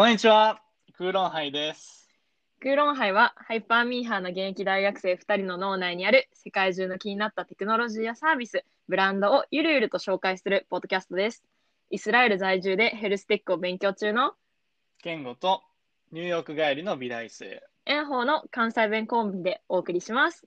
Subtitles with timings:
[0.00, 0.62] こんにちは、
[0.96, 2.08] クーロンハイです。
[2.58, 11.44] クーロンハイはハイパーミーハーの現役大学生2人の脳内にある世界中の気になったテクノロジーやサービス、ブランドをゆるゆると紹介するポッドキャストです。
[11.90, 14.32] イスラエル在住でヘルステックを勉強中の
[15.02, 15.60] ケンゴと
[16.12, 17.62] ニューヨーク帰りの美大生。
[17.86, 20.46] 炎鵬の関西弁コンビでお送りします。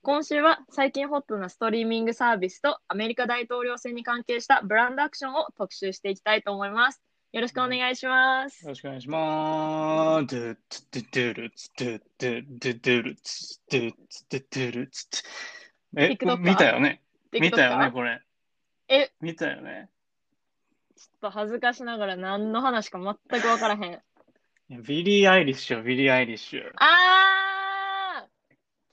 [0.00, 7.02] 今週は最近ホットなストリーミングサービスとアメリカ大統領選に関係したブランドアクションを特集していきたいと思います。
[7.34, 8.68] よろしくお願いしますよ。
[8.68, 10.26] ろしくお願いします。
[10.26, 15.22] ドゥッツドゥドゥルツドゥドゥドゥドゥルツドゥツドゥドゥルツ
[15.96, 16.16] え？
[16.38, 17.02] 見たよね
[17.32, 18.20] 見たよねこれ。
[18.86, 19.88] え、見たよね
[20.96, 24.00] ちょっと恥ずかしながら何の話か全く分からへん。
[24.84, 26.60] ビリー・アイリッシュよ、ビリー・アイリッシュ。
[26.76, 28.28] あー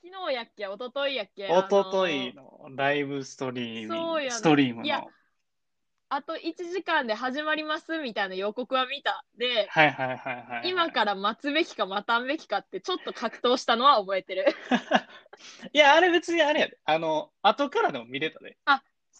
[0.04, 0.64] 昨日やっけ？
[0.64, 1.46] 一昨日やっけ？
[1.48, 5.10] おととあいののライブストリーミング、そうやねストリームの。
[6.14, 9.24] あと1時間で始まりますみたいな予告は見た。
[9.38, 10.68] で、はいはいはいはい。
[10.68, 14.44] 今から待つべきか待たんべきかってちょっと格闘したのは覚えてる。
[15.72, 16.78] いや、あれ別にあれやで。
[16.84, 18.58] あの、後からでも見れたで。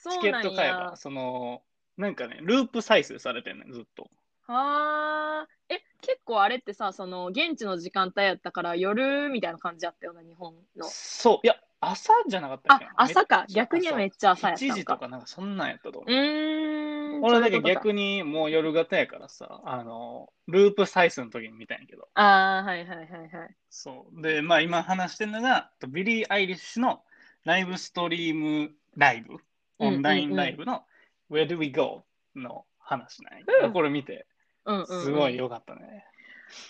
[0.09, 0.97] チケそうなんやット買えば、。
[0.97, 1.62] その、
[1.97, 4.11] なんかね、ループ再生されてんねん、ずっと。
[4.47, 10.87] はーえ、結構あれってさ、その現地の時間帯やったから夜みたいな感じやったような、日本の。
[10.89, 13.47] そう、いや、朝じゃなかったっあけな、朝か。
[13.49, 14.84] め逆にはめっちゃ朝やった7んか。
[14.84, 16.15] 時とかなんかそんなんやったと思うう。
[16.15, 16.81] ーん。
[17.23, 22.09] 俺だけ逆にもう夜型やからさ、あの、ループ再生の時に見たんやけど。
[22.15, 23.56] あー、はいはいはいはい。
[23.70, 24.23] そう。
[24.23, 27.03] で、まあ今話してるのが、ビリー・アイリッシュの
[27.45, 29.37] ライブストリームライブ、
[29.78, 30.84] オンラインライブの
[31.31, 34.27] Where Do We Go の話なんやけど、うんこれ見て、
[34.65, 36.05] うんうんうん、すごい良かったね。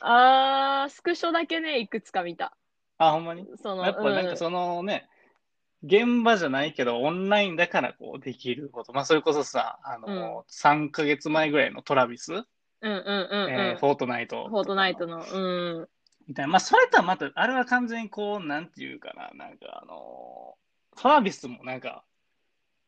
[0.01, 2.57] あー、スクショだけね、いくつか見た。
[2.99, 3.47] あ、ほんまに？
[3.57, 5.09] その、やっぱなんかそのね、
[5.85, 8.93] 現場じゃないけど、オンラインだからこうできること。
[8.93, 12.45] まあ、それこそさ、あの、3ヶ月前ぐらいのトラビス、うん
[12.83, 13.51] うんうんうん。
[13.51, 14.49] えーフォートナイト。
[14.49, 15.25] フォートナイトの。
[15.25, 15.89] うん。
[16.29, 16.53] みたいな。
[16.53, 20.55] まあ、それとはまた、あれは完全にこう、なんていうかな、なんかあの
[20.97, 22.05] トラビスもなんか、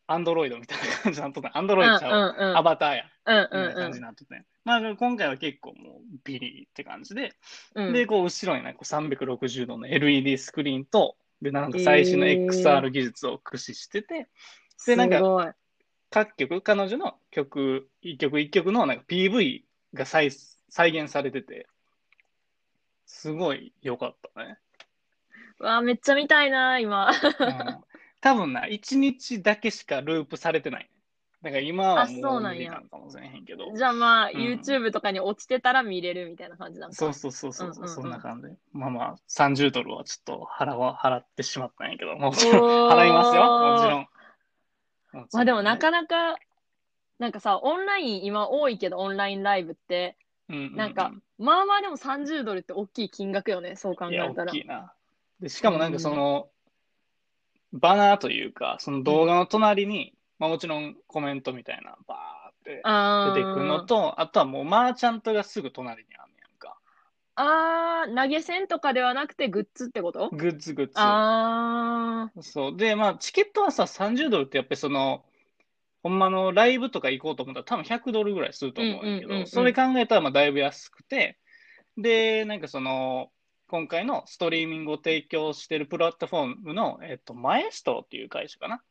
[0.06, 1.56] アンドロイドみたいな感じになっとった。
[1.56, 3.04] アンドロイドちゃうわ、うんうんうんアバターや。
[3.26, 7.32] うんみたいな感じになっとったんやまあ、今回は結構もうビリーって感じで、
[7.74, 7.92] うん。
[7.92, 14.28] で、こう、後ろにね、こう360度の LED スクリーンと、で、なんか最新の XR 技術を駆使してて、
[14.86, 15.54] でなんか。
[16.10, 19.62] 各曲、彼女の曲、一曲一曲のなんか PV
[19.94, 20.30] が再
[20.68, 21.66] 再現されてて、
[23.04, 24.58] すごい良かったね。
[25.58, 27.10] うわ、めっちゃ見たいな、今。
[27.10, 27.14] うん、
[28.20, 30.90] 多分な、一日だけしかループされてない。
[31.44, 33.70] だから今はあそうもうなんや無理なのかもしれへんけど。
[33.76, 36.96] じゃあまあ、うん YouTube とかに落ちてたら見れるみたいな感じなんか。
[36.96, 38.48] そうそうそうそう、うんうんうんそんな感じ。
[38.72, 44.00] まあまあ、30ドルはちょっと払わ払ってしまったんやけど、もちろん払いますよ、もちろん。
[44.00, 46.38] もちろんねまあでもなかなか、
[47.18, 50.16] なんかさ、オンライン今多いけど、オンラインライブって、
[50.48, 54.52] うんうんうんなんか、まあまあでも30ドルって大きい金額よね、そう考いや、大えたら。
[54.52, 54.94] きいな。
[55.40, 56.48] で、しかもなんかその、
[57.74, 62.82] バナーというか、その動画の隣に、まあもちろんコメントみたいな、バーって
[63.34, 66.78] 出てくるのと、あとはもうマーチャントがすぐ隣にあんねやんか。
[67.36, 70.30] あー、投げ銭とかではなくてグッズってこと？
[70.30, 70.92] グッズグッズ。
[70.96, 72.76] あそう。
[72.76, 75.24] で、まあ、チケットはさ、30ドルってやっぱりその、
[76.02, 81.38] ほんまのライブとか行こうと思ったら多分100ドルぐらいすると思うんだけど、それ考えたらまあだいぶ安くて、
[81.96, 83.30] で、なんかその、
[83.68, 88.82] 今回のストリーミングを提供してるプラットフォームの、えっと、マエストロっていう会社かな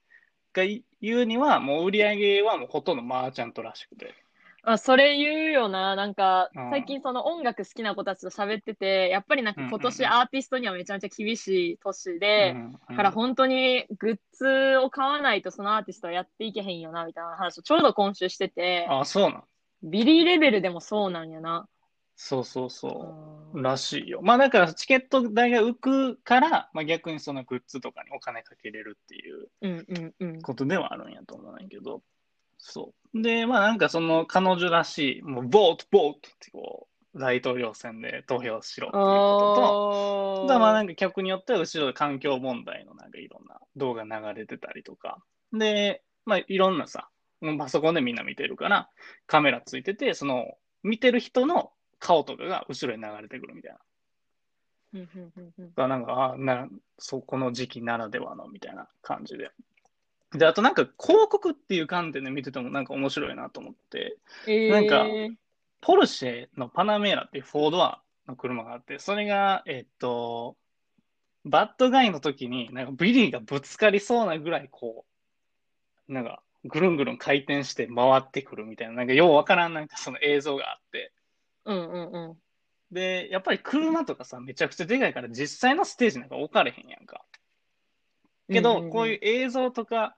[0.53, 0.63] が
[1.01, 4.05] 言うには、もう売り上げはもうほとんどマーチャントらしくて。
[4.05, 4.09] ー
[4.65, 5.95] あ、それ言うよな。
[5.95, 19.43] なんかうん、最近その音楽好きな子たちと喋ってて、やっぱりなんか今年アーティストにはめちゃめちゃ厳しい年で、うんうんから本当にグッズを買わないとそのアーティストはやっていけへんよな、みたいな話をちょうど今週してて、あ、そうなん。
[19.83, 21.67] ビリーレベルでもそうなんやな。
[22.25, 22.87] そうそうそ
[23.53, 23.57] う。
[23.57, 24.21] うんらしいよ。
[24.23, 30.41] まあだからチケット代が浮くから、まあ逆にそのグッズとかにお金かけれるっていう。
[30.41, 32.01] ことではあるんやと思うんやけど、
[32.57, 33.21] そう。
[33.21, 45.19] で、まあなんかその彼女らしい、もうボート、ボートってこう、大統領選で投票しろっていうことと、おあとはまあなーんか曲によっては後ろで環境問題のなんかいろんな動画流れてたりとか、
[45.51, 47.09] で、まあいろんなさ、
[47.59, 48.89] パソコンでみんな見てるから、
[49.27, 51.71] カメラついてて、その見てる人の
[52.03, 53.77] 顔とかが後ろに流れてくるみたいな。
[54.95, 56.67] うんうんうんうんがなんか、あな、
[56.99, 59.49] そう、この時期ならではのみたいな感じで。
[60.33, 65.33] で、あとなんか広告っていう観点で見ててもなんか面白いなと思って、えなんかー
[65.81, 70.57] ポルシェのパナメーラっていうフォードアの車があって、それが、えっと、
[71.45, 75.05] Bad Guy の時に、なんかビリーがぶつかりそうなぐらいこ
[76.09, 81.11] う、なんかぐるんぐるん回転して回ってくるみたいな、なんかようわからんなんかその映像があって、
[81.65, 82.37] うんうんうん。
[82.91, 87.25] で、やっぱり車とかさ、めちゃくちゃでかいから実際のステージなんか置かれへんやんか。
[88.51, 90.15] けど、こういう映像とか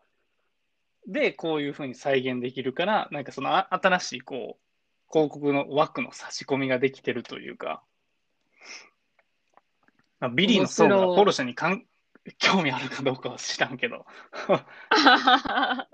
[1.08, 4.66] でこういうふうに再現できるから、なんかそのあ新しいこう、
[5.12, 7.84] 広告の枠の差し込みができてるというか、
[10.20, 11.86] まあ、ビリーの層が面白いポルシェにかん
[12.40, 14.06] 興味あるかどうかは知らんけど。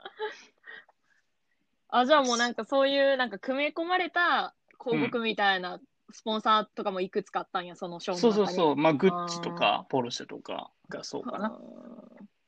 [1.90, 5.80] あ、じゃあもうなんかそういうなんか組み込まれた広告みたいな
[6.12, 8.34] スポンサーとかもいくつかあったんや、そのショーの中に。
[8.34, 11.50] そうそうそう、まあ、グッチとかポルシェとかがそうかな。
[11.50, 11.60] は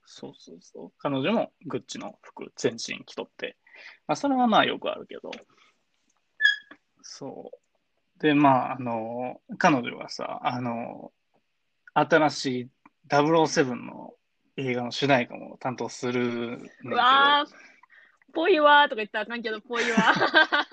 [0.05, 0.91] そうそうそう。
[0.97, 3.57] 彼女もグッチの服全身着とって。
[4.07, 5.31] まあ、それはまあよくあるけど。
[7.01, 8.21] そう。
[8.21, 11.11] で、まあ、あの、彼女はさ、あの、
[11.93, 12.69] 新しい
[13.09, 14.13] 007の
[14.57, 17.53] 映画の主題歌も担当するうわー、
[18.33, 20.72] ぽいわーとか言ったらあかんけど、ぽいわー。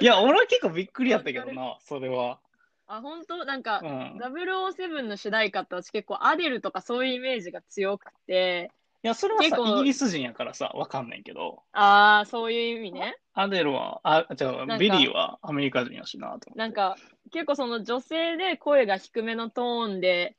[0.00, 2.38] いや、俺は結構びっくりやったけどな、それは。
[2.86, 3.44] あ、本当？
[3.44, 4.16] なんかう、ん。
[4.16, 13.16] い007の主題歌って私結構アデルとかそういうイメージが強くて、や、それはさ、イギリス人やからさ、わかんないけど、ああ、そういう意味ね。
[13.32, 16.50] アデルは、あ、じゃあ、ビリーはアメリカ人やしなと。
[16.54, 16.96] なんか、
[17.32, 20.36] 結構その女性で声が低めのトーンで、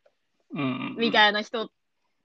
[0.52, 1.72] うん、みたいな人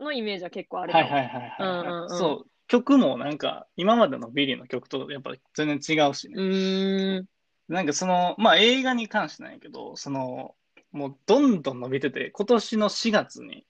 [0.01, 1.05] のイメージは結構あるかも。
[1.05, 6.43] はいはいはいはい、うんうんうんそう、曲もなんか、今までのビリーの曲とやっぱり全然違うしうね。
[6.43, 7.27] ーん。
[7.69, 10.55] なんかその、まあ映画に関してなんやけど、その、
[10.93, 13.67] もうどんどん伸びてて、今年の4月に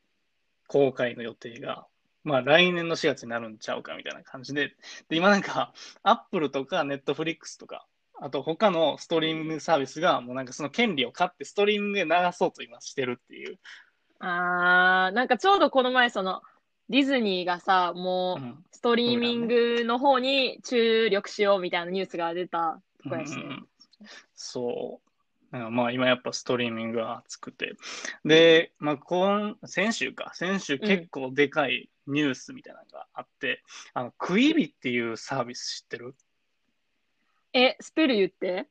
[0.69, 1.87] 公開の予定が、
[2.25, 4.75] まあ来年の4月になるんちゃうかみたいな感じで、
[5.09, 5.73] で、今なんか、
[6.03, 7.87] アップルとかネットフリックスとか、
[8.19, 13.59] あと他のストリーミングサービスが、もうなんかその権利を買ってストリーミングで流そうと今してるっていう。
[14.21, 16.43] ああ、なんかちょうどこの前その、
[16.89, 23.43] ディズニーがさ、もう、うんストリーミングの方に注力しようみたいなニュースが出たとこやしね。
[23.43, 23.67] うん
[24.35, 25.01] そ
[25.51, 25.57] う。
[25.57, 27.75] なんかまあ今やっぱストリーミングが熱くて。
[28.25, 30.31] で、まあ今、先週か。
[30.35, 33.63] 先週結構でかいニュースみたいなのがあって、
[33.95, 36.15] あの、クイビっていうサービス知ってる？
[37.55, 38.69] え、スペル言って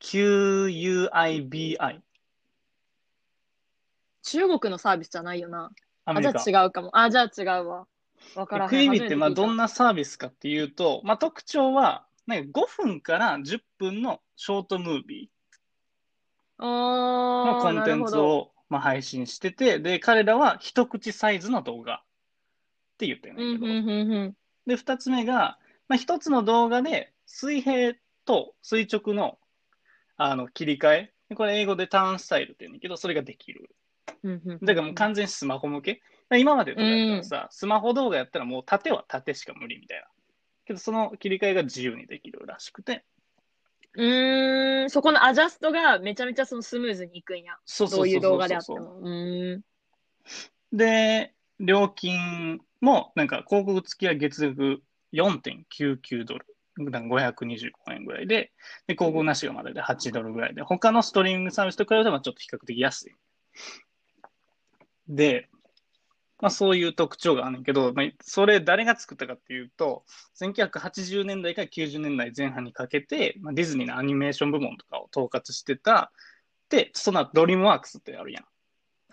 [0.00, 2.00] ？?QUIBI。
[4.22, 5.70] 中国のサービスじゃないよな。
[6.04, 6.60] あ、じゃアメリカ。
[6.60, 6.90] あ違うかも。
[6.96, 7.86] あ、じゃあ違うわ。
[8.34, 8.68] わから。
[8.68, 9.64] クイビってまあどんな。
[9.64, 24.36] なサービスかっていうと、まあ特徴は、なんか5分から10分のショートムービーのコンテンツをまあ配信してて、で、彼らは一口サイズの動画って言ってるんだけど、うんうんうんうん。
[24.66, 25.58] で、二つ目が、
[25.88, 29.38] まあ、一つの動画で水平と垂直の
[30.16, 33.73] あの切り替え、これ英語でターンスタイルって言うんだけど、それができる。
[34.22, 36.02] うんうんうんだからもう完全にスマホ向け。
[36.36, 40.06] 今までとかやったらさ、スマホ動画やったらもう縦は縦しか無理みたいな。
[40.64, 43.04] けどその切り替えが自由にできるらしくて。
[43.94, 47.56] うーん、そこのアジャストがめちゃめちゃそのスムーズにいくんや。
[47.64, 49.62] そうどういう動画であってそうも。
[50.72, 56.46] で、料金もなんか広告付きは月額4.99ドル。
[56.76, 58.50] なんか525円ぐらいで、
[58.88, 63.14] で、広告なしがまでで8ドルぐらいで、他のストリーミングサービスと比べてもちょっと比較的安い。
[65.08, 65.48] で、
[66.40, 70.04] まあそういう特徴があるんだけど、まあ、それ誰が作ったかっていうと、
[70.40, 76.12] 1980年代から90年代前半にかけて、まあ、ディズニーのアニメーション部門とかを統括してた、
[76.68, 78.44] で、その後ドリームワークスってあるやん。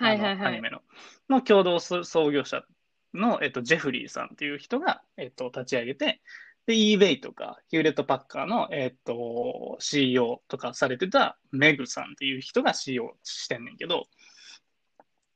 [0.04, 0.48] はいはいはい。
[0.48, 0.82] アニメの。
[1.30, 2.64] の共同創業者
[3.14, 6.22] の、えっと、ジェフリーさんっていう人が、えっと、立ち上げて、
[6.66, 14.08] で、eBay とか、ヒューレット・パッカードの、えっと、CEO とかされてたメグさんっていう人が CEO してんねんけど、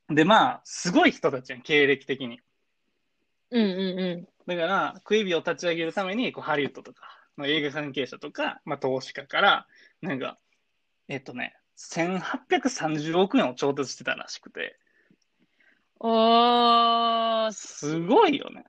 [0.10, 2.40] で、まあ、すごい人たちやん、経歴的に。
[3.52, 9.68] うんうんうだから、クイビを立ち上げるために、こうハリウッドとか、の映画関係者とか、まあ、投資家から、
[10.02, 10.38] なんか、
[11.08, 14.78] えっとね、1830億円を調達してたらしくて、
[16.04, 16.08] ん。
[16.08, 18.66] おー、すごいよね。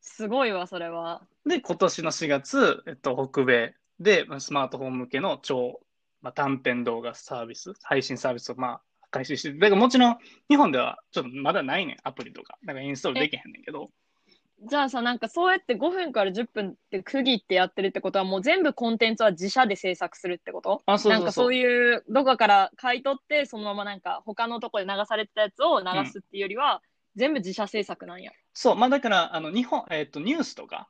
[0.00, 1.22] すごいわ、それは。
[1.46, 5.80] で、今年の4月、えっと、北米でまあスマートフォン向けの超、
[6.20, 8.80] まあ、短編動画サービス、配信サービスをまあ
[9.10, 12.58] 開始して、だからもちろん日本ではちょっとまだないねん、アプリとか。
[12.64, 13.90] だからインストールできへんねんけど。
[14.62, 20.82] じゃあさ、なんかそうやって5分から10分って区切ってやってるってことは、もう全部コンテンツは自社で制作するってこと？
[20.84, 21.18] あ、そうそうそう。
[21.18, 26.82] なんかそういう、どこかから買い取って、そのままなんか他のとこで流されてたやつを流すっていうよりは、
[27.16, 28.32] 全部自社制作なんや。
[28.52, 30.88] そう、まあだから、あの、日本、えっと、ニュースとか、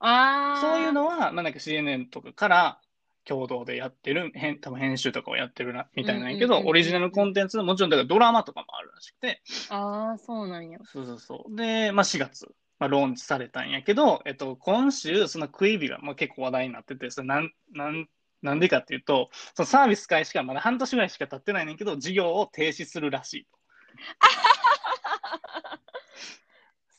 [0.00, 0.60] あー。
[0.60, 2.80] そういうのは、まあなんか CNN とかから
[3.24, 10.78] 共同でやってる、編多分編集とかをやってるな、みたいなんやけど、うんうんうんうんオリジナルコンテンツ、もちろんだからドラマとかもあるらしくて、あー、そうなんや。
[10.84, 11.56] そうそうそう。
[11.56, 12.46] で、まあ4月、
[12.78, 18.08] まあ、ローンチされたんやけど、えっと、今週、そのクイビが、まあ、結構話題になってて、それなん、なん
[18.42, 23.50] なんでかっていうと、そのサービス開始からまだ半年ぐらいしか経ってないねんけど、事業を停止するらしいと。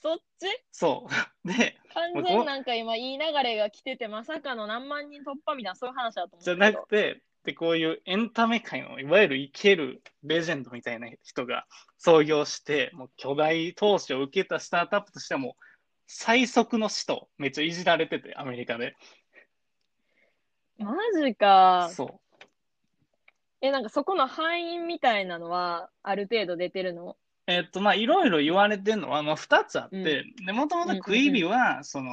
[0.04, 0.48] そっち？
[0.70, 1.14] そう。
[1.48, 11.66] で、完全なんか今いい流れが来てて、まさかの何万人突破みたいなそういう話だと思うじゃなくて、で、こういうエンタメ界のいわゆる生けるレジェンドみたいな人が
[11.98, 15.64] 創業して、もう巨大投資を受けたスタートアップとしてはもう
[16.06, 18.96] 最速の死とめっちゃいじられてて、アメリカで。
[20.78, 21.90] マジか。
[21.94, 22.20] そ
[23.62, 27.16] え、なんかそこの敗因みたいなのはある程度出てるの？
[27.48, 27.52] う。
[27.52, 32.12] えっと、まあ、いろいろ言われてるのは、まあ、2つあって、うんで、もともとクイビは、その、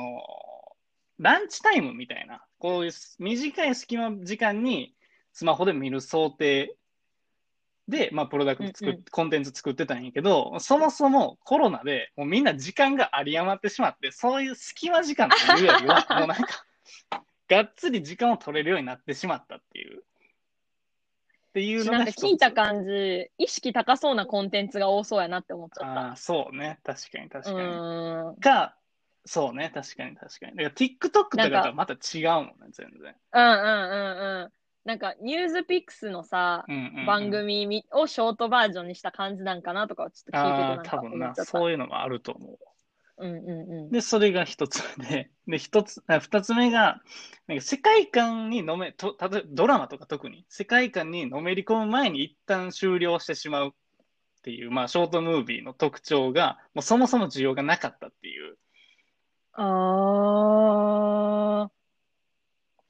[1.18, 4.94] ランチタイムみたいな、こういう短い隙間時間に
[5.32, 6.74] スマホで見る想定
[7.90, 16.64] で、まあ、プロダクト作っ、うんうんコンテンツ作ってたんやけど、そもそもコロナでもうみんな時間が有り余ってしまって、そういう隙間時間というよりは、 もうなんか、
[17.48, 20.02] がっつり時間を取れるようになってしまったっていう。
[21.50, 26.00] っていうのがなんか聞いた感じ、意識高そうなコンテンツが多そうやなって思っちゃった。
[26.00, 26.78] ああ、そうね。
[26.84, 27.62] 確かに確かうに。
[27.62, 28.36] ーん。
[28.36, 28.76] か、
[29.24, 29.72] そうね。
[29.74, 30.56] 確かに確かに。
[30.56, 33.14] だから TikTok とかとはまた違うもんね、全然。
[33.32, 33.94] うんうんう
[34.38, 34.52] んうん。
[34.84, 41.50] なんか、ニュースピックスのさ、うんうんうん番組みをショートバージョンにした感じなんかなとかはちょっと聞いててなんか多分な、思っちゃった。
[41.50, 42.58] そういうのがあると思う。
[43.20, 43.90] うんうんうん。
[43.90, 47.02] で、それが一つ目で、 で、一つ、あ二つ目が、
[47.46, 53.72] なんか世界観にのめ、と、例えばドラマとか特に、世界観にのめり込む前に一旦終了してしまうっ
[54.42, 58.56] ていう、まあ、ショートムービーの特徴が、もうそもそも需要がなかったっていう。
[59.52, 61.70] ああ、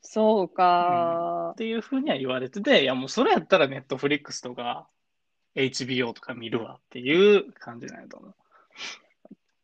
[0.03, 1.55] そうかっ。
[1.57, 4.89] ていうふうには言われてて、いやもうそれやったらネットフリックスとか
[5.55, 8.35] HBO とか見るわっていう感じなんやと思う。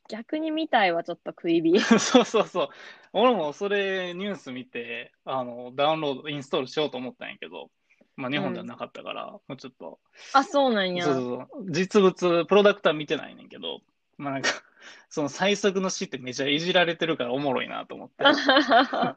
[0.08, 1.78] 逆に見たいわ、ちょっと食い火。
[1.98, 2.68] そうそうそう。
[3.12, 7.70] 俺もそれニュース見て、あの、ダウンロード、インストールしようと思ったんやけど、
[8.16, 9.98] まあ日本ではなかったから、もうちょっと、
[10.32, 11.04] あ、そうなんや。
[11.04, 11.70] そうそうそう。
[11.70, 13.80] 実物、プロダクター見てないねんけど、
[14.16, 14.50] まあなんか、
[15.10, 18.24] その最速の死ってめちゃいじられてるからおもろいなと思って。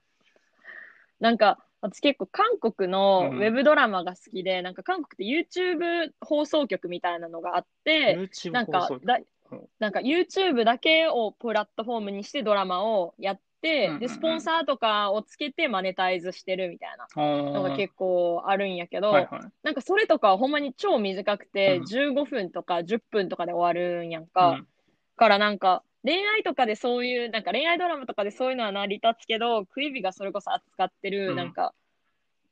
[1.20, 9.06] なんか、私結構韓国のうんウェブドラマが好きで、なんか韓国って YouTube 放送局みたいなのがあって、YouTube なんか放送局？
[9.80, 19.42] なんか YouTube だけをプラットフォームにしてドラマをやって、うんうんうんで、スポンサーとかをつけてマネタイズしてるみたいなののが結構あるんやけど、はいはい。
[19.64, 24.52] なんかそれとかはほんまに超短くて、うん15分とか10分とかで終わるんやんか。
[24.52, 24.68] うん
[25.20, 31.76] からなんか、恋愛とかでそういう、なんか恋愛ドラマとかでそういうのは成り立つけど、クイビがそれこそ扱ってる、うんなんか、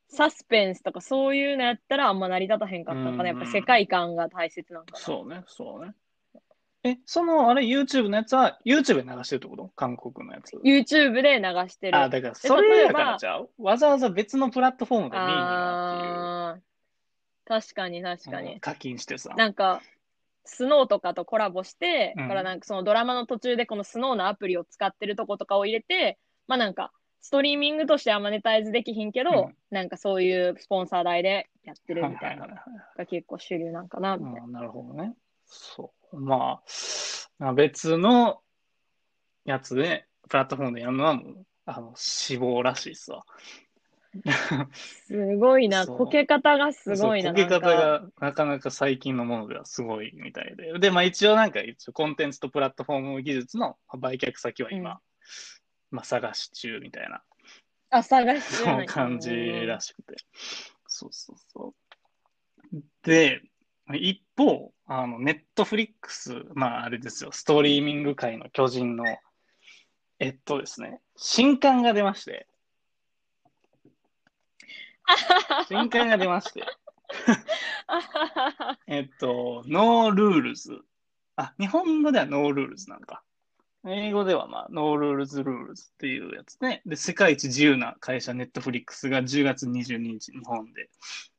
[0.10, 3.30] サスペンスとかそういうのやったらあんま成り立たへんかったのかな。
[3.30, 5.00] やっぱ世界観が大切なんかな。
[5.00, 5.94] そうね、そうね。
[6.84, 9.72] え、その、あれ、YouTube のやつは、YouTube で流してるってこと？
[9.76, 10.56] 韓国のやつ。
[10.58, 11.98] YouTube で流してる。
[11.98, 13.50] あ、だから、それやからちゃう？
[13.58, 16.62] わざわざ別のプラットフォームで見になあー
[17.46, 18.36] 確かに確っていう。
[18.36, 18.54] かに。
[18.54, 19.34] うん課金してさ。
[19.36, 19.82] なんか、
[20.46, 34.48] スノーとかとコラボして、うんからなんかそのドラマの途中でこのスノーのアプリを使ってるとことかを入れて、まあなんか、ストリーミングとしてはマネタイズできひんけど、うんなんかそういうスポンサー代でやってるみたいなのが結構主流なんかな、みたいな。
[34.48, 35.14] なるほどね。
[35.48, 36.20] そう。
[36.20, 36.64] まあ、
[37.40, 38.42] まあ別の
[39.46, 43.26] やつで、プラットフォームでやるのはもう、あの、死亡らしいっすわ。
[44.74, 47.30] すごいな、そうこけ方がすごいな。
[47.30, 50.80] そうこけ方がなかなか最近のものではすごいみたいで。
[50.80, 54.98] で、まあ一応なんか一応コンテンツとプラットフォーム技術の売却先は今、うん
[55.90, 57.22] まあ探し中みたいな、
[57.90, 59.32] あ、探しそてなう感じ
[59.66, 60.16] らしくて。
[60.88, 61.74] そうそうそ
[62.74, 62.78] う。
[63.04, 63.42] で、
[63.96, 69.06] 一方、あの、ネットフリックス、まああれですよ、ストリーミング界の巨人の、
[70.20, 72.48] えっとですね、新刊が出まして、
[75.68, 76.64] 新刊が出まして、
[78.88, 80.82] えっと、 No Rules。
[81.36, 83.24] あ、日本語では No Rules なんか。
[83.90, 86.82] 英語ではまあ、 No Rules Rules っていうやつね。
[86.86, 90.90] で、世界一自由な会社、ネットフリックスが10月22日、日本で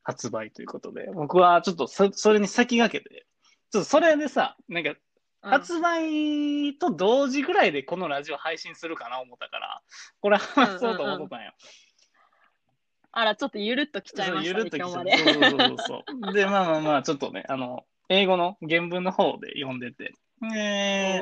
[0.03, 3.25] 発売ということで、僕はちょっとそそれに先駆けて、
[3.71, 4.97] ちょっとそれでさ、なんか、うん
[5.41, 9.81] 発売と同時ぐらいでこのラジオ配信するかな思ったから、
[10.19, 11.53] これ話そうと思ったんよ。
[13.11, 15.15] あら、ちょっとゆるっときちゃいましたね、ゆるっと今日まで。
[15.17, 16.33] そうそうそうそう。
[16.33, 20.13] で、まあまあまあ、ちょっとね、あの、英語の原文の方で読んでて、
[20.55, 21.19] え。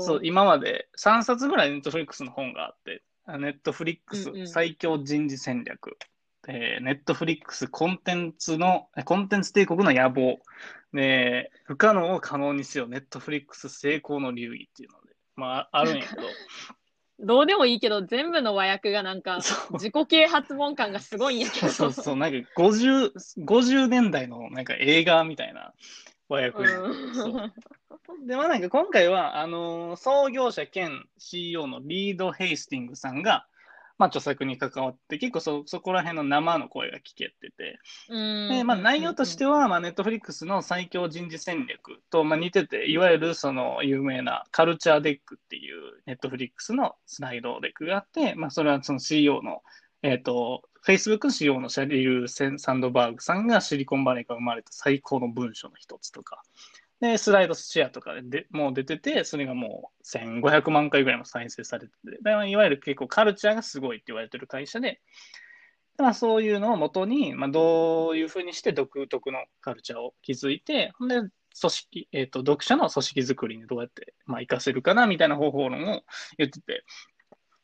[0.00, 4.48] そう、今まで3冊ぐらいネットフリックスの本があって、ネットフリックスうんうん。
[4.48, 5.98] 最強人事戦略、
[6.48, 10.38] えーネットフリックスコンテンツの、えコンテンツ帝国の野望、
[10.92, 16.22] で、不可能を可能にせよ、ネットフリックス成功の流儀っていうので、まあ、あるんやけど、
[17.18, 19.40] どうでもいいけど、全部の和訳がなんか、
[19.72, 21.68] 自己啓発本感がすごいんやけど。
[21.68, 25.72] そうそう、なんか50、50年代のなんか映画みたいな
[26.28, 26.66] 和訳に。
[28.26, 33.46] で、まあなんか今回は、あのー創業者兼 CEO のリード・ヘイスティングさんが、
[33.98, 37.78] まあ著作に関わって、結構そ、そこら辺の生の声が聞けてて、
[38.08, 38.48] うん。
[38.50, 49.62] で、まあ内容としては、まあネットフリックスの最強人事戦略と、まあ似てて、いわゆるその有名な culture deck っていうネットフリックスの slide deck があって、まあそれはその CEO の、
[50.02, 56.42] えっ、と、Facebook の CEO のシャリル・センサンドバーグさんがシリコンバレーから生まれた最高の文章の一つとか、
[57.00, 65.00] で、スライドシェアとかでもう出てて、それがもう1500万回ぐらいも再生されてて、いわゆる結構カルチャーがすごいって言われてる会社で、
[65.98, 71.30] まあ、そういうのをもとに、まあ、どういうふうにして独特のカルチャーを築いて、で、組
[71.62, 76.02] 織、えっ、と、読者の組織作りにどうやって、まあ、活かせるかな、みたいな方法論を
[76.38, 76.84] 言ってて。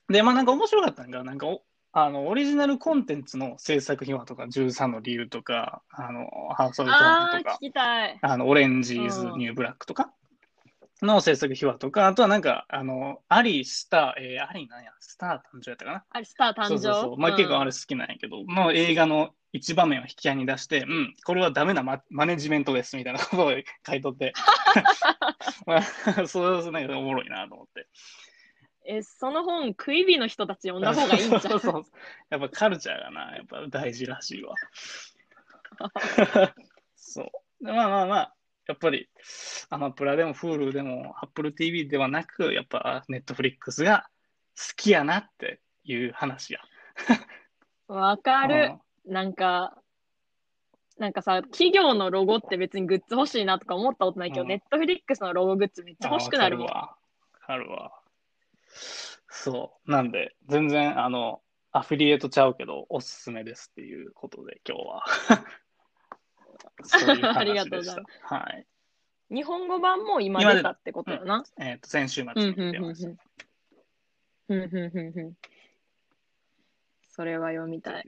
[0.09, 1.47] で、まあ、なんか面白かったのが、なんか、
[1.95, 7.59] あの、オリジナルコンテンツの制作秘話とか、13の理由とか、あの、ハウス・オブ・トランプとか
[8.23, 10.11] あの、オレンジーズ・うんニュー・ブラックとか
[11.03, 16.05] の制作秘話とか、あとはなんか、あの、アリー・スター、えー、アリーなんや、スター誕生やったかな？
[16.09, 16.69] あれ、スター誕生？
[16.69, 17.19] そうそうそう。
[17.19, 23.53] まあ、結構あれ好きなんやけど、の映画の一場面を引き合いに出して、うん、これはダメなママネジメントですみたいなことを
[23.87, 24.33] 書いとって、
[25.67, 27.87] まあ、そういうなんかおもろいなと思って。
[28.87, 31.41] え、その本、食い火の人たち読んだ方がいいんじゃん。
[31.43, 31.85] そうそう
[32.31, 34.55] やっぱカルチャーがな、やっぱ大事らしいわ。
[36.97, 37.65] そう。
[37.65, 38.35] でまあまあまあ、
[38.67, 39.09] やっぱり、
[39.71, 44.09] アマプラでも Hulu でも Apple TV ではなく、やっぱ Netflix が
[44.57, 46.61] 好きやなっていう話や。
[47.89, 48.79] わかる。
[49.05, 49.77] なんか、
[50.99, 56.69] なんかさ、企業のロゴって別にグッズ欲しいなとか思ったことないけど、うんネットフリックスのロゴグッズめっちゃ欲しくなるもん。
[56.69, 56.97] あわ
[57.47, 58.02] かるわ。
[59.29, 59.91] そう。
[59.91, 65.05] なんで、全然、あの、アフィリエイトちゃうけど、おすすめですっていうことで、今日は。
[66.85, 68.37] そういう話ありがとうごでしざいた。
[68.37, 68.67] はい。
[69.31, 71.45] 日本語版も今今出出たってことよな。
[71.59, 73.09] えっ、と、先週末うん、に出ました。
[73.09, 73.19] うん。
[74.49, 75.37] うん、うん、うん、うん。
[77.09, 78.05] それは読みたい。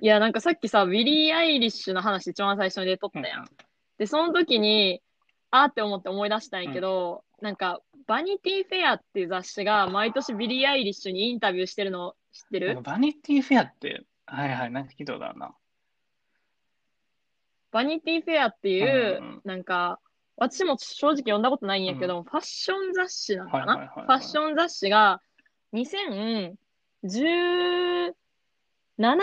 [0.00, 3.50] いや、なんかさっきさ、ビリー・アイリッシュの話一番最初に出とったやん。
[3.98, 5.02] で、その時に、
[5.50, 12.80] あーって思って思い出したんやけど、なんか、バニティフェアっていう雑誌が毎年ビリー・アイリッシュにインタビューしてるの知ってる？
[12.82, 15.54] バニティフェアって、はいはい、なんか聞いたことあるな。
[17.70, 20.00] バニティフェアっていう、うんうんなんか、
[20.36, 24.06] 私も正直読んだことないんやけど、ファッション雑誌なのかな、はいはいはいはい。
[24.06, 25.20] ファッション雑誌が
[25.74, 26.54] 2017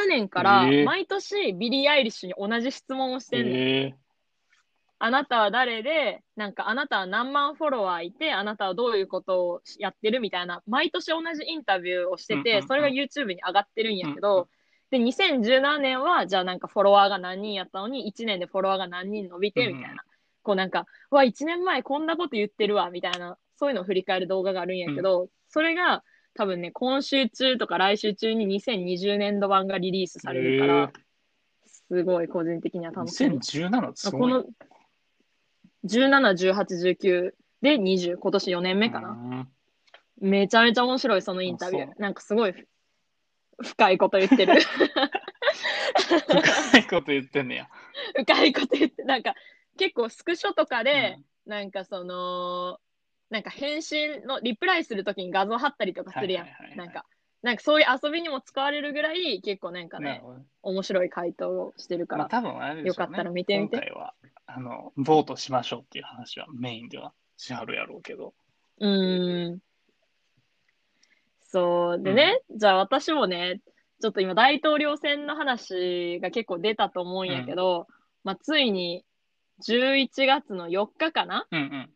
[0.08, 0.86] 年からえー。
[0.86, 3.56] 毎年ビリー・アイリッシュに同じ質問をしてんねん。
[3.88, 3.96] え
[5.06, 14.50] あなたは誰で、なんかあなたは何万フォロワーいて、あなたはどういうことをやってるみたいな、毎年同じインタビューをしてて、それが YouTube に上がってるんやけど、
[14.90, 19.90] で、2017年は、じゃあなんかフォロワーが何人やったのに、1年でフォロワーが何人伸びて、みたいな。
[19.90, 19.98] うん
[20.46, 26.04] こうなんか、うわ、1年前こんなこと言ってるわ、みたいな、そういうのを振り返る動画があるんやけど、それが
[26.36, 30.92] 多分ね、今週中とか来週中に2020年度版がリリースされるから、
[31.66, 33.40] すごい個人的にはー、楽しみ。
[33.40, 34.22] 2017ってすごい。
[34.22, 34.46] この
[35.86, 39.10] 17、18、19で20、今年4年目かな。
[39.10, 39.48] うん
[40.22, 41.90] めちゃめちゃ面白い、そのインタビュあー。
[42.00, 42.68] なんかすごいふ
[43.62, 44.62] 深いこと言ってる。
[45.96, 47.70] 深いこと言ってんねや。
[48.16, 49.34] 深いこと言って、なんか
[49.78, 52.80] 結構スクショとかで、なんかその、
[53.30, 57.06] なんか返信のリプライするときに画像貼ったりとかするやんなんか、
[57.42, 60.22] なんかそういう遊びにも使われるぐらい結構なんかね、
[60.62, 62.24] 面白い回答をしてるから。
[62.24, 62.88] まあ多分あれでしょうね。
[62.88, 64.14] よかったら見てみて今回は、
[64.56, 68.34] あの、ボートしましょうっていう話はメインではしはるやろうけど。
[68.80, 69.60] うーん。
[71.44, 72.02] そう。
[72.02, 73.60] でね、じゃあ私もね、
[74.02, 77.88] ちょっと今大統領選の話が結構出たと思うんやけど、
[78.24, 79.04] まあついに
[79.62, 81.46] 11月の4日かな？
[81.52, 81.90] うんうん。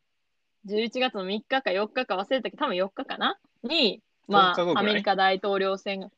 [0.69, 3.39] 11月の3日か4日か忘れたけど、多分4日かな？
[3.63, 4.75] に、ま10日後ぐらい？
[4.75, 6.09] あアメリカ大統領選が。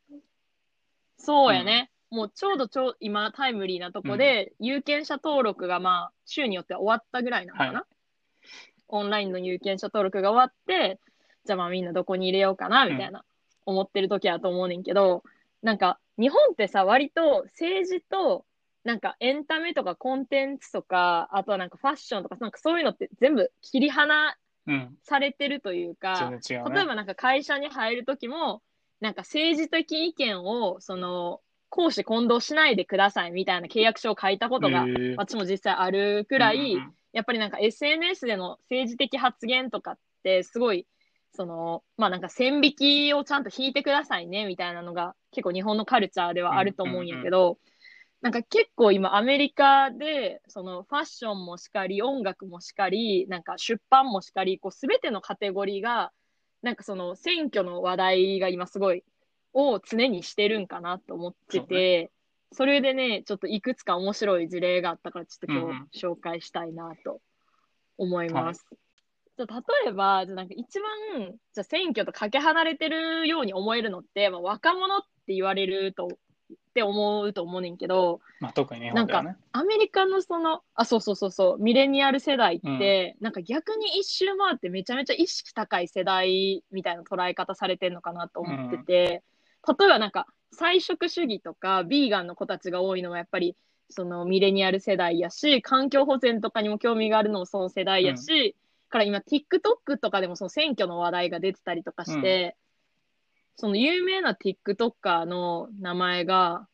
[1.18, 1.91] そうやね。
[2.12, 7.86] もうちょうどちょう今タイムリーなとこで、有権者登録がまあ週によっては終わったぐらいなのかな、は
[8.90, 11.00] オンラインの有権者登録が終わって、
[11.46, 13.24] じゃあまあみんなどこに入れようかなみたいな、
[13.66, 15.24] 思ってる時やと思うねんけど、
[15.64, 18.46] なんか日本ってさ、割と政治と
[18.84, 24.36] なんかエンタメとかコンテンツとか、あとはなんかファッションとか、なんかそういうのって全部切り離
[24.68, 24.96] うん。
[25.02, 26.76] されてるというか、全然違うね。
[26.76, 28.62] 例えばなんか会社に入るときも、
[29.00, 34.86] なんか政治的意見を、その、公私混同しないでくださいみたいな契約書を書いたことが、
[35.18, 36.78] 私も実際あるくらい、
[37.12, 40.88] やっぱりなんか SNS での政治的発言とかっって、すごい、
[41.34, 47.58] その、まあなんか線引きをちゃんと引いてくださいね、みたいなのが結構日本のカルチャーではあると思うんやけど、
[48.22, 56.12] なんか結構今アメリカで、そのファッションもしかり、音楽もしかり、なんか出版もしかり、こうすべてのカテゴリーが、
[56.62, 59.04] なんかその選挙の話題が今すごい、
[59.54, 62.12] を常にしてるんかなと思ってて、
[62.54, 65.76] それでね、ちょっといくつか面白い事例があったから、ちょっとうんうん。
[65.76, 67.22] 今日紹介したいなと
[67.98, 68.66] 思います。
[69.38, 79.38] じゃあ例えば、じゃあなんか一番、じゃあ選挙とかけ離れてるように思えるのって、まあ、若者って言われると、って思うと思うねんけど、まあ、特に日本ではね。
[79.54, 89.24] アメリカのその、あ、そうそうそうそう、ミレニアル世代って、なんか逆に一周回ってめちゃめちゃ意識高い世代みたいな捉え方されてるのかなと思ってて、
[89.68, 93.56] 例えばなんか菜食主義とかビーガンの子たちが多いのはやっぱり
[93.90, 98.56] そのミレニアル世代やし、環境保全とかにも興味があるのもその世代やし、
[98.90, 102.56] から今 TikTok とかでもその選挙の話題が出てたりとかして、
[103.56, 106.68] その有名な TikToker の名前が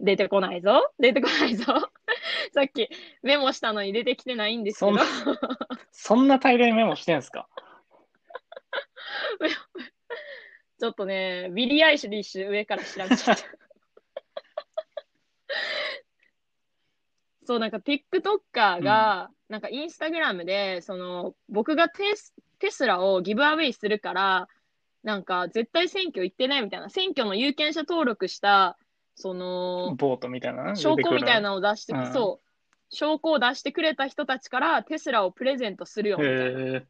[0.00, 0.90] 出てこないぞ。
[0.98, 1.64] 出てこないぞ。
[2.54, 2.88] さっき
[3.22, 4.98] メモしたのに出てきてないんですけど。
[4.98, 5.40] そんな、
[5.90, 7.48] そんな大量にメモしてんすか？
[10.78, 13.44] ちょっとね、ビリー・アイリッシュ上から調べちゃった。
[17.44, 24.48] そう、なんか TikToker が、なんかインスタグラムで、その、僕がテステスラを giveaway するから、
[25.02, 28.76] なんか絶対選挙行ってないみたいな、選挙の有権者登録した、
[29.14, 30.76] その、ボートみたいなね。
[30.76, 31.40] 証拠みたいな。
[31.40, 32.46] なのを出して、うんそう、
[32.90, 36.82] 証拠を出してくれた人たちからテスラをプレゼントするよみたいな。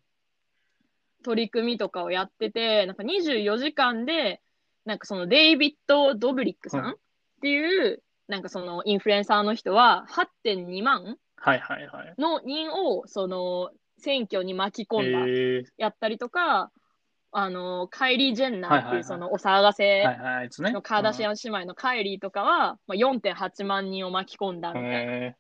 [1.26, 4.40] 取り組みとかをやってて、なんか24時間で、
[4.84, 6.94] なんかそのデイビッド・ドブリックさんうんっ
[7.42, 10.06] ていう、なんかそのインフルエンサーの人は
[10.44, 12.14] 8.2万はいはいはい。
[12.16, 15.72] の人をその選挙に巻き込んだ。
[15.76, 16.70] やったりとか、
[17.32, 20.04] あの、カイリー・ジェンナーってはいうそのお騒がせ。
[20.04, 25.12] のカーダシアン姉妹のカイリーとかは、まあ、4.8万人を巻き込んだみたいな。
[25.12, 25.36] へ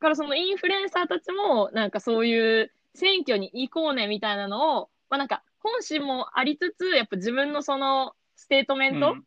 [0.00, 8.90] からそのインフルエンサーたちも、なんかそういう選挙に行こうねみたいなのを、まあなんか本心もありつつ、やっぱ自分のそのステートメえ。
[8.90, 9.24] ントうん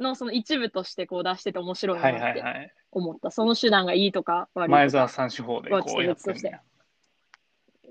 [0.00, 2.72] のその一部としてこう出してて面白いはいなって。
[2.92, 3.32] 思った。
[3.32, 5.08] その手段がいいとか悪い前とか。
[5.08, 6.60] 澤さん手法でこうやって。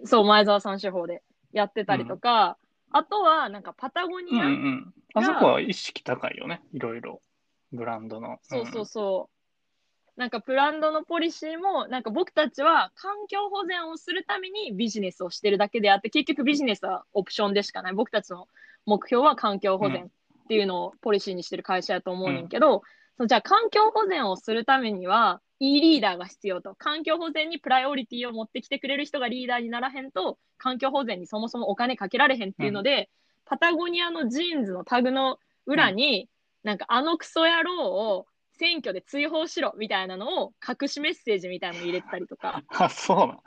[0.05, 2.57] そう、前澤さん手法でやってたりとか、
[2.91, 4.93] あとはなんかパタゴうんニア、うんうん。
[5.15, 6.61] あそこは意識高いよね。
[6.71, 7.21] いろいろ。
[7.73, 8.39] ブランドの。
[8.43, 9.36] そうそうそう。
[10.17, 17.93] なんかブランドのポリシーも、なんか僕たちは環境保全をするためにビジネスをしてるだけであって、結局ビジネスはオプションでしかない。
[17.93, 18.47] 僕たちの
[18.87, 20.07] 目標は環境保全っ
[20.47, 22.81] ていうのをポリシーにしてる会社やと思うねんけど、
[23.17, 26.73] そのじゃあ環境保全をするためには、いいリーダーが必要と。
[26.75, 33.09] 環境保全にプライオリティを持ってきてくれる人がリーダーにならへんと、環境保全にそもそもお金かけられへんっていうので、
[33.45, 36.27] パタゴニアのジーンズのタグの裏に、
[36.63, 43.39] なんかあのクソ野郎を選挙で追放しろみたいなのを隠しメッセージみたいなの入れてたりとか、 あ、そうなん。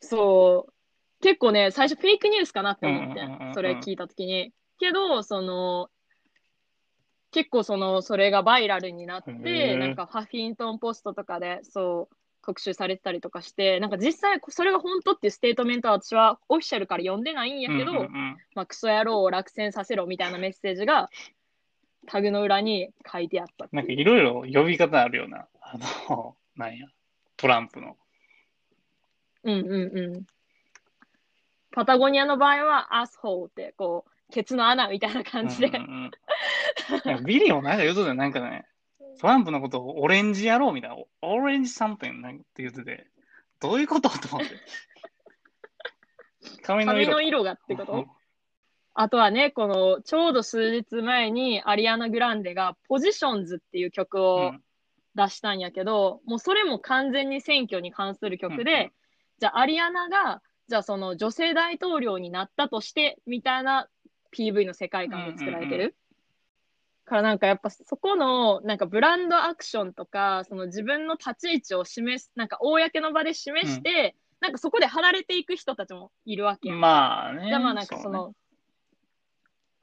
[0.00, 0.72] そう、
[1.22, 4.52] 結構ね、最初フェイクニュースかなって思ってうんうんうんうんん、それ聞いたときに。
[4.78, 5.90] けど、その、
[7.32, 9.78] 結構その、それがバイラルになって、ー。
[9.78, 18.36] なんかハフィントンポストとかで、そう、特集されてたりとかして、なんか実際それが本当っていうステートメントは私はオフィシャルから読んでないんやけど、うんうんうん。
[18.54, 21.10] まあ、クソ野郎を落選させろみたいなメッセージが
[22.06, 25.46] タグの裏に書いてあったっなんかいろいろ呼び方あるような。
[25.60, 26.86] あの、 なんや。
[27.36, 27.96] トランプの。
[29.44, 30.26] うんうんうん。
[31.70, 36.10] パタゴニアの場合は、 asshole って、こう、ケツの穴みたいな感じで、うんうんうん
[37.24, 38.66] ビリーもなんか言うとったよなんかね、
[39.20, 43.06] トランプのことをオレンジ野郎みたいな、オレンジサンペンなんて言ってて、
[43.60, 44.08] どういうこと？
[44.08, 44.54] と思って。
[46.62, 47.04] 髪の色。
[47.04, 48.06] 髪の色がってこと、うん
[48.94, 54.62] あとはね、この、ちょうど数日前にアリアナ・グランデがポジションズっていう曲うをん。
[55.14, 58.92] 出したんやけど、もうそれも完全に選挙に関する曲で、うんうん。
[59.40, 63.88] じゃあアリアナが、じゃあその女性大統領になったとして、みたいな
[64.36, 65.82] PV の世界観で作られてる。
[65.84, 65.94] うんうん
[67.10, 76.80] からなんかやっぱそこのなんかブランドアクションとか、その自分の立ち位置を示す、なんか公の場で示して、なんかそこで貼られていく人たちもいるわけやん。
[76.80, 77.48] まあね。
[77.48, 78.32] じゃあまあなんかその、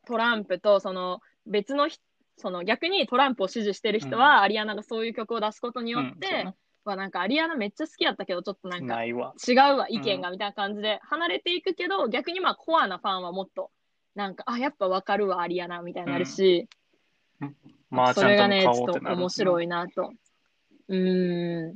[0.07, 1.99] トランプとその別のひ
[2.37, 6.53] その逆にトランプを支持してる人は、アリアナがそういう曲を出すことによって、うん
[6.87, 9.03] はなんかアリアナめっちゃ好きやったけど、ちょっとなんか。
[9.03, 9.35] 違うわ、
[9.89, 13.71] 意見がみたいな感じで離れていくけど、逆にまあコアなファンはもっと、
[14.15, 16.69] なんか、あ、やっぱわかるわ、アリアナみたいになるし、
[17.89, 18.99] まあ、ちゃんとそれがね、ちょっと。
[18.99, 20.13] 面白いなと。
[20.87, 21.75] うーん。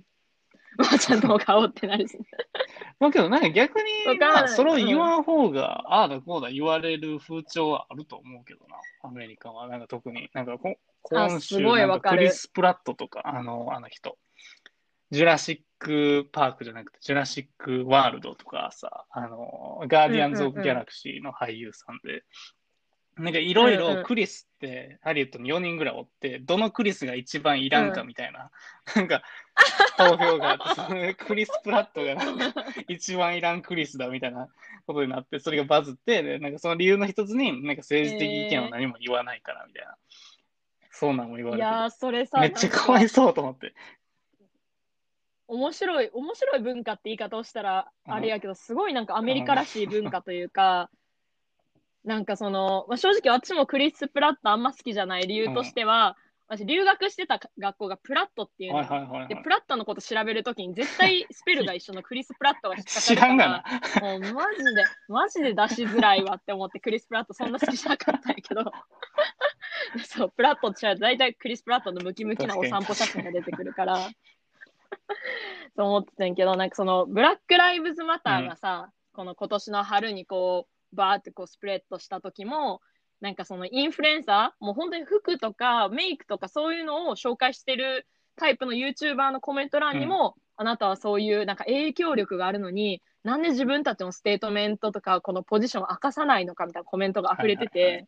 [0.77, 2.17] まあちゃんと顔ってなるし。
[3.01, 3.85] まあけど、なんか逆に、
[4.19, 9.67] まあ、それを言わん方が、ああだこうだ言われる風潮はあると思うけどな、アメリカは。
[9.67, 12.17] なんか特に、なんかこ今週、すごいなんわかる。
[12.19, 14.19] クリス・プラットとか、あの、あの人、
[15.09, 22.23] ジュラシック・パークじゃなくて、ジュラシック・ワールドとかさ、あの、ガーディアンズ・オブ・ギャラクシーの俳優さんで、
[23.17, 28.51] なんかいろいうんうんろクリスってハリウッドに4人ぐらいおって、どのクリスが一番いらんかみたいな、
[28.95, 29.21] なんか
[29.97, 32.53] 投票があって、 そのクリス・プラットがなんか
[32.87, 34.49] 一番いらんクリスだみたいな
[34.87, 39.97] ことになって、それがバズって、でなんかその理由の一つに、なんか政治的意見を何も言わないからみたいな。
[40.91, 43.73] そうなんも言われていやー、それさ、めっちゃかわいそうと思って。
[45.47, 50.89] 面白い、面白い文化って言い方をしたらうんあれやけど、すごいなんかアメリカらしい文化というか、
[52.03, 56.17] なんかその、まあ、正直私もクリス・プラットあんま好きじゃない理由としては、
[56.51, 59.27] 私留学してた学校がプラットっていうの、はいはいはい、はい。
[59.29, 63.63] で、プラットのこと調べるときに絶対スペルが一緒のクリス・プラットが引っかか知るから。
[64.01, 68.65] もうマジで、マジで出しづらいわって思って、クリス・プラットそんな好きじゃなかったんやけど、
[70.03, 74.09] そう、プラットって大体クリス・プラットのムキムキなお散歩写真が出てくるから、
[75.77, 82.81] そう思ってたんやけど、なんかその、ブラック・ライブズ・マターがさ、この今年の春にこう、バーってこうスプレッドした時も、
[83.21, 98.07] なんかそのインフルエンサー、もう本当に服とかメイクとかそういうのを紹介してるタイプの YouTuber のコメント欄にも、あなたはそういうなんか影響力があるのに、なんで自分たちのステートメントとか、このポジションを明かさないのかみたいなコメントが溢れてて、はいはいはい。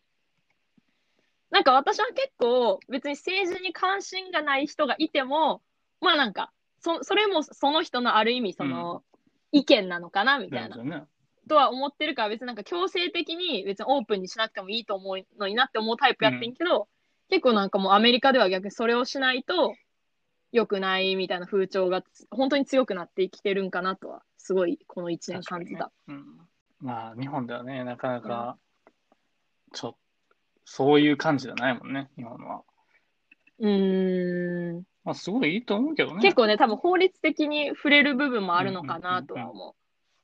[1.52, 5.62] なんか私は結構別に政治に関心がない人がいても、
[6.02, 9.04] まあなんか、そそれもその人のある意味その
[9.52, 11.08] 意見なのかなみたいな。
[11.48, 16.88] とは思ってるから別になんか強制的に別にオープンにしなくてもいいと思うのになって思うタイプやってんけど、
[17.30, 19.76] 結構なんかもうアメリカでは逆にそれをしないと
[20.52, 25.92] 良くないみたいな風潮がつ本当に強くなってきてるんかなとはすごいこの1年感じた。
[26.08, 26.26] うん、
[26.80, 28.58] まあ、日本ではね、なかなか、
[29.72, 29.98] ちょっと、
[30.66, 32.62] そういう感じじゃないもんね、日本は。
[33.60, 34.84] うーん。
[35.06, 36.22] まあ、すごいいいと思うけどね。
[36.22, 39.83] 結構ね、多分法律的に触れる部分もあるのかなとは思う。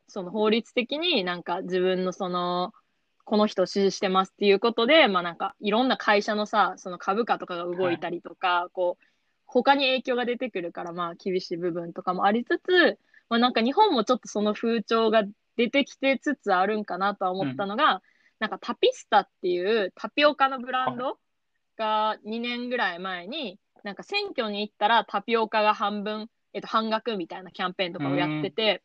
[0.09, 2.73] その法律的になんか自分のその、
[3.25, 9.03] この人を支持してますっていうことで、まあなんかいろんな会社のさ、その株価とかが動いたりとか、こう、
[9.45, 15.23] 他に影響が出てくるからまあ厳しい部分とかもありつつ、まあなんか日本もちょっとその風潮が
[15.57, 18.01] 出てきてつつあるんかなとは思ったのが、
[18.39, 21.19] なんかタピスタっていうタピオカのブランド
[21.77, 28.81] が2年ぐらい前に、なんか選挙に行ったらタピオカが半分、えっと、半額みたいなキャンペーンとかをやってて、だ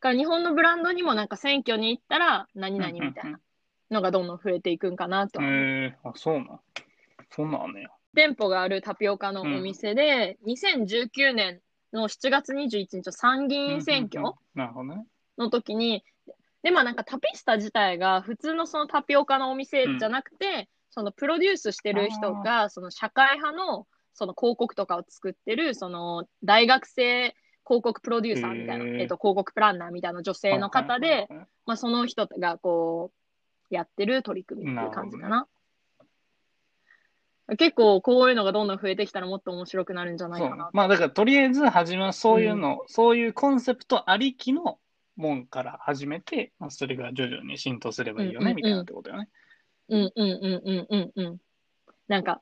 [0.00, 3.40] から日本のブランドにもなんか選挙に行ったら何々みたいな
[3.90, 5.40] のがどんどん増えていくんかなと。
[5.42, 6.60] えー、あ、そうなん。
[7.30, 7.88] そんなんあんねや。
[8.14, 11.60] 店舗があるタピオカのお店で、2019年
[11.92, 15.06] の7月21日の参議院選挙うんうんうんなるほどね。
[15.38, 16.04] の時に、
[16.62, 27.34] で、まあなんかタピスタ自体が普通のそのタピオカのお店じゃなくて、そのプロデュースしてる人が、その社会派のその広告とかを作ってる、その大学生
[27.66, 31.26] 広告プロデューサーみたいな、えっと、広告プランナーみたいな女性の方で、
[31.66, 33.10] まあその人がこ
[33.70, 35.48] う、やってる取り組みっていう感じかな。
[37.58, 40.70] 結構こういうのがどんどん増えてきたらもっと面白くなるんじゃないかな。
[40.72, 44.78] まあだからとりあえず始めはそういうの、そういうコンセプトありきの
[45.16, 49.28] もんから始めて、まあ、それが徐々に浸透すればいいよね、うんうんうんみたいなってことよね。
[49.88, 51.40] うんうんうんうんうんうん。
[52.08, 52.40] なんか、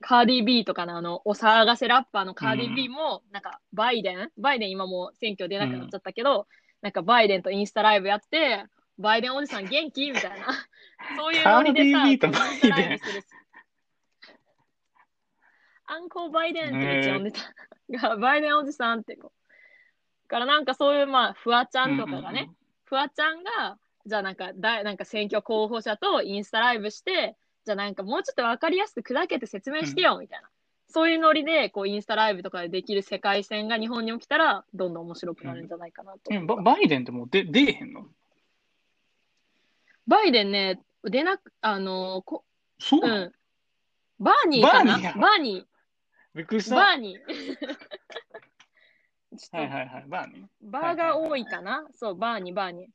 [0.00, 6.46] カーディビーとかのあの、お騒がせラッパーのカーディビーも、なんか、バイデン、バイデン今もう選挙出なくなっちゃったけど、
[6.82, 8.64] なんかバイデンとインスタライブやって、
[8.98, 10.10] バイデンおじさん元気？
[10.10, 10.46] みたいな。
[11.16, 13.22] そういうノリでさ、イデンインスタライブする
[15.88, 18.08] アンコーバイデンってめっちゃ呼んでた。
[18.08, 20.28] が、バイデンおじさんってこう。
[20.28, 22.50] だからなんかそういう、まあ、フワちゃんとかがね、
[22.84, 30.48] フワちゃんが、じゃあなんかだ、なんか選挙候補者とインスタライブして、じゃあなんかもうちょっとわかりやすく砕けて説明してよ、みたいな。
[30.88, 36.32] そういうノリで、こう、インスタライブとかでできる世界線が日本に起きたら、どんどん面白くなるんじゃないかなと。
[36.32, 38.06] えババイデンってもう出出えへんの？
[40.06, 42.44] バイデンね、出なく、あのこ
[42.78, 43.32] うそうなの、ん。
[44.20, 44.92] バーニーかな？
[44.92, 45.64] バーニーやバーニー。
[46.36, 46.76] びっくりした。
[46.76, 47.20] バはいーニー。
[49.36, 50.04] ちょっとはいはい。
[50.06, 50.46] バーニー。
[50.62, 51.84] バーが多いかな？
[51.94, 52.86] そう、バーニー、バーニー。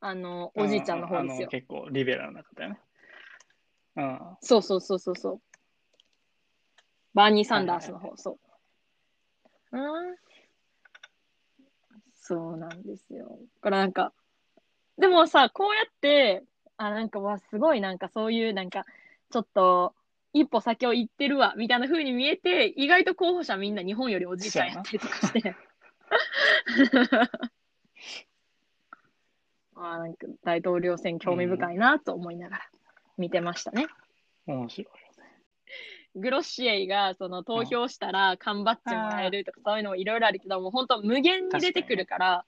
[0.00, 1.48] あの、おじいちゃんの方ですよ。
[1.48, 2.78] 結構リベラルな方やね。
[3.96, 4.20] うん。
[4.40, 5.40] そうそうそうそうそう。
[7.14, 8.38] バーニー・サンダースの方、そ
[9.72, 9.76] う。
[9.76, 10.16] うん。
[12.12, 13.38] そうなんですよ。
[13.56, 14.12] だからなんか、
[14.98, 16.44] でもさ、こうやって、
[16.76, 18.84] あ、なんかわ、すごいなんかそういうなんか、
[19.30, 19.94] ちょっと、
[20.32, 25.56] 一歩先を行ってるわ、みたいな風に見えて、意外と候補者みんな日本よりおじいちゃんやったりとかして。
[29.74, 32.70] まあなんか大統領選興味深いなと思いながら
[33.18, 33.86] 見てましたね。
[34.46, 34.86] 面白い。
[36.18, 42.44] グロッシエイがその投票したら缶バッジもらえるとかそういうのもいろいろあるけど、もう本当無限に出てくるから、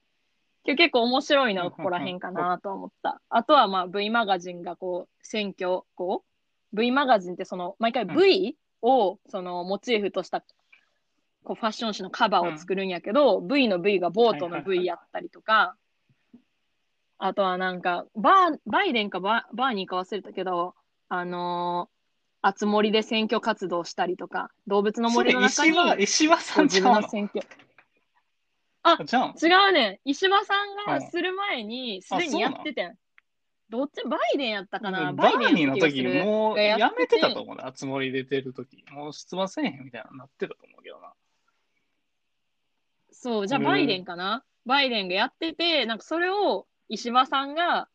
[0.64, 3.20] 今日結構面白いのここら辺かなと思った。
[3.28, 6.24] あとはまあ V マガジンがこう選挙こ
[6.72, 10.42] う V マガジンってその毎回 V をそのモチーフとした
[11.44, 15.76] こうファッション誌のカバーを作るんやけど、V の V がボートの V やったりとか、
[17.18, 20.74] あとはなんかバーバイデンかババーニーか忘れたけど、
[21.08, 27.46] あのー、あつ森で選挙活動したりとか、動物の森の中石破、に石破さん自ちゃうの分の選挙。
[28.84, 29.34] あじゃん。
[29.42, 30.10] 違うねん。
[30.10, 32.96] 石破さんうんがする前に、すあでにやっててん。
[33.68, 35.12] どっちバイデンやったかな？
[35.12, 37.42] バイデンやった気がするもうがやめてたとう。
[37.42, 37.62] 思うね。
[37.66, 38.84] あつ森出てる時。
[38.92, 41.12] もう出馬せえへんみたいなのなってたと思うけどな。
[43.10, 44.44] そう、じゃあうんバイデンかな？
[44.64, 47.88] バイデンがやってて、なんかそれを石破さんが、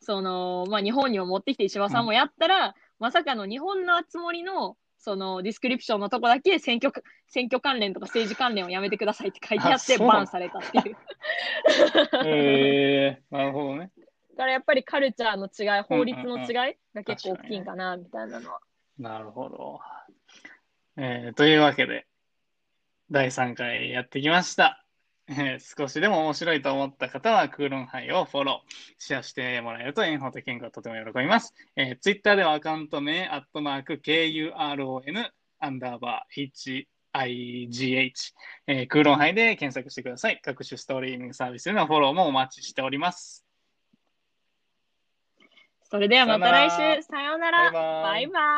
[0.00, 10.96] その、まあ日本にも持ってきて石破さんもやったら、まさかの日本のあつ森の、その description のとこだけ選挙か、選挙関連とか政治関連をやめてくださいって書いてあって、バンされたっていう。
[12.26, 13.92] へえー、なるほどね。
[14.30, 16.54] だからやっぱりカルチャーの違い、法律のうんうんうん違い
[16.94, 18.60] が結構大きいんかな、みたいなのは。
[18.98, 19.80] なるほど。
[20.96, 22.06] えーというわけで、
[23.10, 24.84] 第3回やってきました。
[25.28, 31.54] え ー少しでも面白いと思った方は、クーロンハイをフォロー、シェアしてもらえると、エンホテ健康はとても喜びます。
[31.76, 38.32] えー、ツイッターではアカウント名、アットマーク、KURON、アンダーバー、HIGH、
[38.66, 40.40] えークーロンハイで検索してください。
[40.42, 43.44] 各種ストリーミングサービスでのフォローもお待ちしております。
[45.90, 47.70] それではまた来週、さようなら。
[47.70, 48.48] バイバイバイバイ。